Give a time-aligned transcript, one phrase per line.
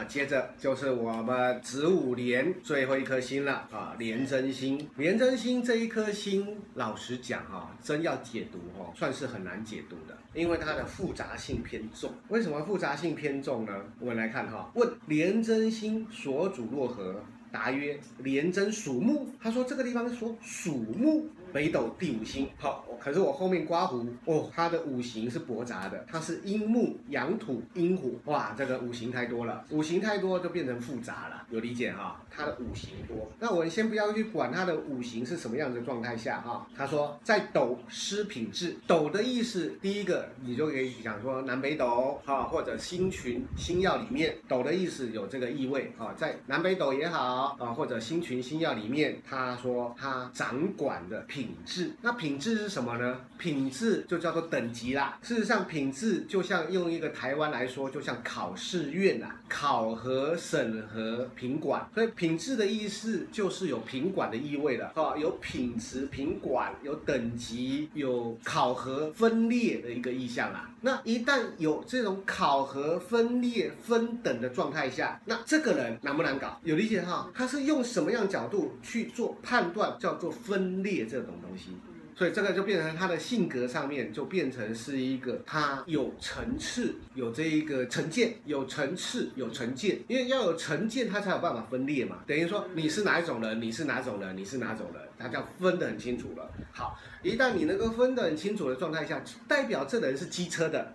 [0.00, 4.88] 那接着就是我们子午连最后一颗星了啊，廉贞星。
[4.96, 12.10] 廉贞星这一颗星，老实讲哈，真要解读哈，算是很难解读的，因为它的复杂性偏重。
[12.28, 13.74] 为什么复杂性偏重呢？
[13.98, 17.22] 我们来看哈，问廉贞星所主若何？
[17.52, 19.28] 答曰：廉贞属木。
[19.38, 21.28] 他说这个地方说属木。
[21.52, 32.20] 北斗第五星，好，可是我后面刮胡哦，它的五行是驳杂的，它是阴木、阳土、阴火，哇，这个五行太多了，五行太多就变成复杂了，有理解哈？
[32.30, 36.66] 它的五行多，那我们先不要去管它的五行是什么样的状态下哈。
[36.76, 51.39] 他说在斗失品质，斗的意思，第一个你就可以讲说南北斗哈，或者星群星曜里面，斗的意思有这个意味啊，在南北斗也好啊，或者星群星曜里面，他说他掌管的品。
[51.40, 53.18] 品质，那品质是什么呢？
[53.38, 55.18] 品质就叫做等级啦。
[55.22, 61.88] 事实上，品质就像用一个台湾来说，就像考试院啊，考核、审核、品管。
[61.94, 70.68] 所以品质的意思就是有品管的意味了啊，有品质、品管、有等级、有考核、分裂的一个意象啦。
[70.82, 76.60] 那一旦有这种考核、分裂、分等的状态下，那这个人难不难搞？
[76.64, 77.30] 有理解哈？
[77.34, 79.96] 他是用什么样角度去做判断？
[79.98, 81.40] 叫做分裂这种。
[81.40, 81.70] 东西，
[82.14, 92.18] 所以这个就变成他的性格上面就变成是一个他有层次，有这一个成见，有层次，有成见，因为要有成见，他才有办法分裂嘛。
[92.26, 96.50] 等于说你是哪一种人，你是哪种人，你是哪种人，他叫分得很清楚了。
[96.72, 100.94] 好，一旦你能够分得很清楚的状态下，代表这人是机车的。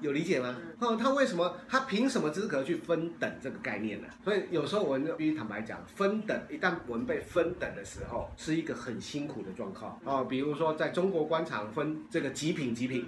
[0.00, 0.54] 有理解吗？
[0.78, 1.56] 哦，他为什么？
[1.68, 4.08] 他凭什么资格去分等这个概念呢？
[4.22, 10.24] 所以有时候我们必须坦白讲，分等一旦我们被分等的时候，是一个很辛苦的状况哦。
[10.24, 13.06] 比如说在中国官场分这个极品极品，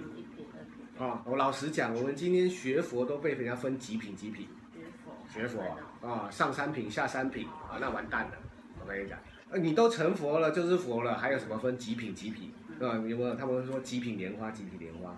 [0.97, 4.47] 啊，我老实讲，我们今天学佛都被人家分极品极品，
[5.31, 5.61] 学佛
[6.01, 8.31] 啊，上三品下三品啊，那完蛋了。
[8.81, 9.19] 我跟你讲，
[9.63, 12.51] 你都成佛了就是佛了，还有什么分极品极品？
[12.81, 13.35] 啊，有没有？
[13.35, 15.15] 他们说极品莲花，极品莲花，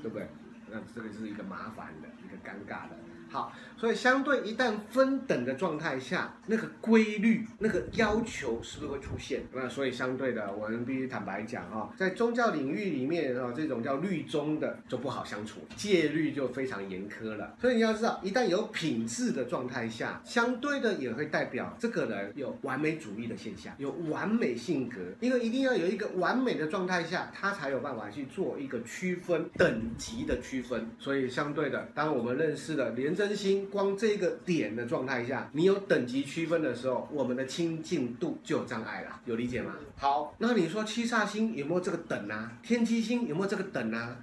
[0.00, 0.28] 对不对？
[0.70, 2.96] 那这个是一个麻烦的，一个尴尬的。
[3.30, 9.42] 好，所以相对一旦分等的状态下，那个规律、那个要求是不是会出现？
[9.52, 17.54] 那所以相对的，我们必须坦白讲哈，在宗教领域里面啊，这种叫律宗的就不好相处，戒律就非常严苛了。
[17.60, 30.88] 所以你要知道，一旦有品质的状态下，相对的也会代表这个人有完美主义的现象，有完美性格，因为一定要有一个完美的状态下，他才有办法去做一个区分等级的区分。
[30.98, 39.74] 所以相对的，当我们认识了连贞星光这个点的状态下，你有等级区分的时候，我们的亲近度就有障碍了，有理解吗？
[39.96, 42.52] 好，那你说七煞星有没有这个等啊？
[42.62, 44.16] 天机星有没有这个等啊？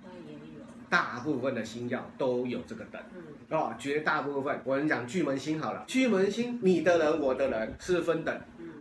[0.89, 3.01] 大部分的星耀都有这个等，
[3.50, 8.34] 哦，绝大部分，我跟你讲巨门星好了，巨门星你的人我的人是分等。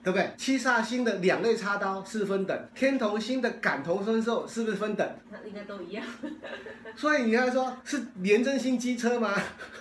[0.04, 0.30] 对不对？
[0.36, 5.08] 七煞星的两肋插刀是分等，天同星的感同身受是不是分等？
[5.30, 6.04] 那应该都一样。
[6.94, 9.32] 所以你要说是廉贞星机车吗？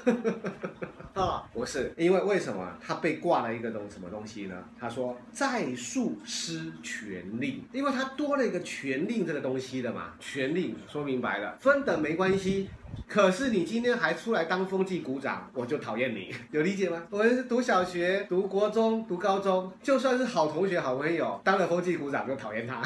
[1.14, 2.76] 啊、哦，不是，因为为什么？
[2.82, 4.56] 他被挂了一个东什么东西呢？
[4.80, 10.14] 他说在数失权令，因为他多了一个权令这个东西的嘛。
[10.20, 12.70] 权令说明白了，分等没关系。
[13.08, 17.04] 可是你今天还出来当风纪股长，我就讨厌你， 有理解吗？
[17.10, 22.82] 我们是读小学、读国中、读高中，就算是好同学、好朋友，当了风纪股长就讨厌他。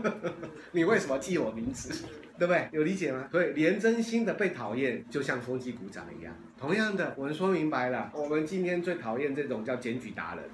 [0.72, 2.04] 你为什么记我名字？
[2.36, 2.68] 对不对？
[2.72, 3.28] 有理解吗？
[3.30, 6.34] 所以连真心的被讨厌，就像风纪股长一样。
[6.58, 10.44] 同样的，我们说明白了，我们今天最讨厌这种叫检举达人。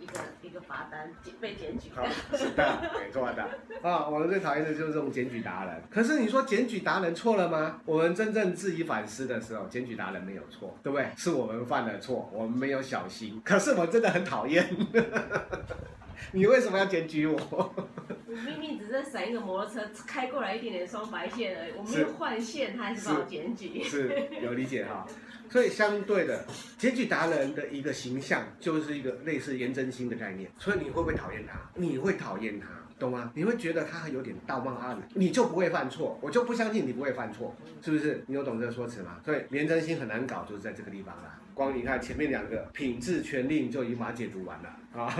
[0.00, 2.04] 一个一个罚单被检举，好，
[2.36, 3.42] 是的，没错的。
[3.88, 5.82] 啊，我们最讨厌的就是这种检举达人。
[5.90, 7.80] 可是你说检举达人错了吗？
[7.84, 11.08] 我们真正自己反思的时候，检举达人没有错，对不对？
[11.16, 13.40] 是我们犯了错，我们没有小心。
[13.44, 14.66] 可是我真的很讨厌。
[16.32, 17.38] 你为什么要检举我？
[17.48, 23.82] 我明明只是闪一个摩托车开过来一点点双白线而已，我没有换线，他还是把我检举。
[23.82, 25.06] 是，是有理解哈。
[25.50, 26.44] 所以相对的，
[26.78, 30.50] 检举达人的一个形象就是一个类似颜真卿的概念。
[30.58, 31.60] 所以你会不会讨厌他？
[31.74, 32.68] 你会讨厌他，
[33.00, 33.32] 懂吗？
[33.34, 38.22] 你会觉得他有点道貌岸然，你就不会犯错，我就不相信你不会犯错，是不是？
[38.26, 39.16] 你有懂这个说辞吗？
[39.24, 41.38] 所以廉贞星很难搞，就是在这个地方啦。
[41.52, 45.10] 光你看前面两个品质权令就已经把它解读完了啊。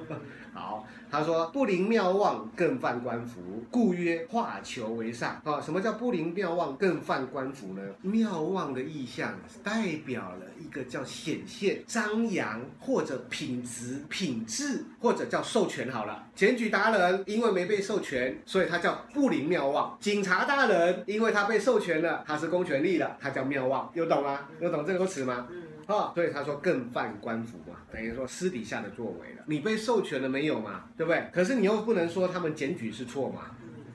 [0.52, 5.40] 好，他说不临庙望，更犯官符，故曰化求为上。
[5.44, 7.82] 啊，什么叫不临庙望，更犯官符呢？
[8.02, 15.90] 庙望的意象代表了一个叫显现、张扬或者品质、品质，或者叫授权。
[15.90, 19.98] 好了，检举达人因为没被授权，所以他叫不灵妙望。
[20.00, 23.90] 警察大人因为他被授权了，他是公权力了，他叫妙望。
[23.92, 24.48] 有懂吗？
[24.60, 25.46] 有懂这个词吗？
[25.50, 25.64] 嗯。
[25.86, 29.44] 啊，所以他说更犯官府嘛，等于说私底下的作为了。
[29.46, 30.84] 你被授权了没有嘛？
[30.96, 31.24] 对不对？
[31.32, 33.42] 可是你又不能说他们检举是错嘛，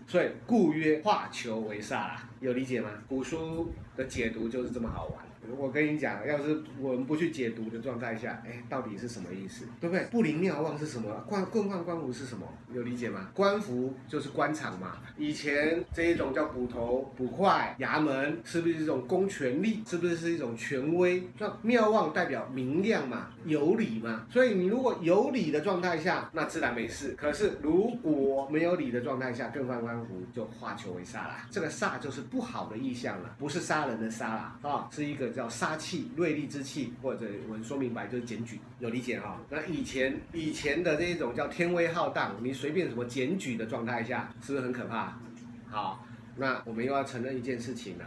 [0.08, 2.90] 所以故曰化求为煞啦，有理解吗？
[3.10, 5.16] 古书的解读就是这么好玩。
[5.58, 9.66] 我跟你讲，要是我们不去解读的状态下，哎，到底是什么意思？
[9.80, 10.06] 对不对？
[10.06, 11.10] 不灵庙望是什么？
[11.28, 12.48] 官更犯官符是什么？
[12.72, 13.30] 有理解吗？
[13.34, 14.98] 官符就是官场嘛。
[15.18, 19.84] 以前这一种叫捕头、捕快、衙门，是不是一种公权力？
[19.86, 21.28] 是不是是一种权威？
[21.40, 24.28] 那庙望代表明亮嘛，有理嘛。
[24.30, 27.16] 所以你如果有理的状态下，那自然没事。
[27.18, 31.48] 可是如果没有理的状态下，更换官符，就化求为煞啦。
[31.50, 35.31] 这个煞就是不好的意象了，不是杀人的杀啦，啊，是一个。
[35.32, 39.40] 叫杀气、锐利之气，或者我们说明白就是检举，有理解哈？
[39.50, 45.18] 那以前以前的这一种叫天威浩荡，你随便什么检举的状态下，是不是很可怕？
[45.70, 46.06] 好，
[46.36, 48.06] 那我们又要承认一件事情了，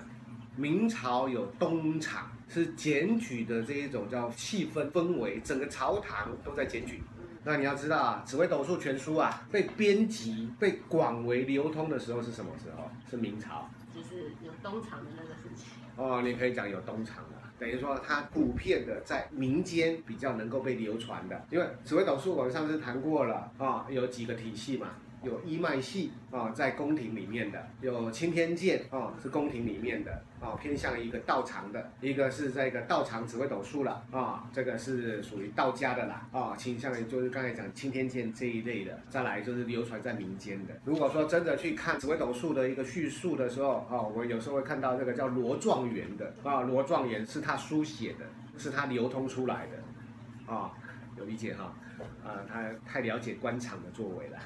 [0.56, 7.02] 明朝有东厂，是检举的这一种叫气氛氛围，整个朝堂都在检举。
[7.46, 12.90] 那你要知道啊，《紫微斗数全书》啊被编辑、被广为流通的时候是什么时候？
[13.10, 13.68] 是明朝。
[13.94, 15.66] 就是有东厂的那个时期。
[15.96, 24.88] 哦，你可以讲有东厂的，等于说它普遍的在民间比较能够被流传的，因为紫微斗数我们上次谈过了啊、有几个体系嘛。
[25.22, 39.00] 有一脉系啊，在宫廷里面的；有青天剑啊，是宫廷里面的啊，偏向一个道场的；一个是这个道场紫微斗数了啊，这个是属于道家的啦啊，倾向于就是刚才讲钦天监这一类的。
[39.08, 40.74] 再来就是流传在民间的。
[40.84, 48.26] 如果说真的去看紫微斗数的一个叙述的时候啊，我有时候会看到这个叫罗状元的啊，罗状元是他书写的，
[48.58, 50.70] 是他流通出来的啊，
[51.16, 51.74] 有理解哈？
[52.22, 54.38] 啊，他太了解官场的作为了。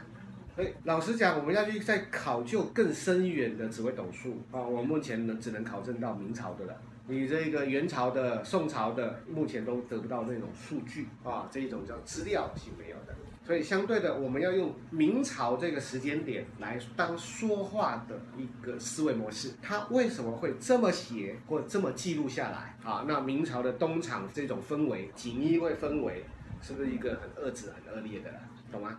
[0.59, 6.77] 哎，老实讲，我们要去再考究更深远的紫微斗数啊，我目前呢只能考证到明朝的了。
[7.07, 13.15] 你这个元朝的、宋朝的，目前都得不到那种数据啊，这一种叫资料是没有的。
[13.47, 23.05] 所以相对的，我们要用明朝这个时间点来当说话的一个思维模式，他为什么会这么写或这么记录下来啊？
[23.07, 26.25] 那明朝的东厂这种氛围，锦衣卫氛围，
[26.61, 28.31] 是不是一个很恶质、很恶劣的？
[28.73, 28.99] 懂吗？